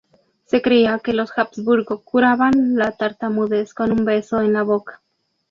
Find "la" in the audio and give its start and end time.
2.75-2.91, 4.53-4.63